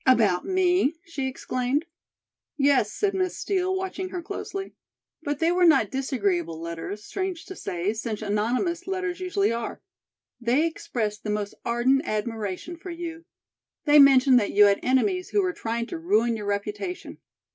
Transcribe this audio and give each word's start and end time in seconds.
"About 0.07 0.45
me?" 0.45 0.95
she 1.05 1.27
exclaimed. 1.27 1.85
"Yes," 2.57 2.91
said 2.91 3.13
Miss 3.13 3.37
Steel, 3.37 3.75
watching 3.75 4.09
her 4.09 4.23
closely. 4.23 4.73
"But 5.21 5.37
they 5.37 5.51
were 5.51 5.63
not 5.63 5.91
disagreeable 5.91 6.59
letters, 6.59 7.03
strange 7.05 7.45
to 7.45 7.55
say, 7.55 7.93
since 7.93 8.23
anonymous 8.23 8.87
letters 8.87 9.19
usually 9.19 9.51
are. 9.53 9.79
They 10.39 10.65
expressed 10.65 11.23
the 11.23 11.29
most 11.29 11.53
ardent 11.63 12.01
admiration 12.05 12.77
for 12.77 12.89
you. 12.89 13.25
They 13.85 13.99
mentioned 13.99 14.39
that 14.39 14.53
you 14.53 14.65
had 14.65 14.79
enemies 14.81 15.29
who 15.29 15.43
were 15.43 15.53
trying 15.53 15.85
to 15.85 15.99
ruin 15.99 16.35
your 16.35 16.47
reputation." 16.47 17.19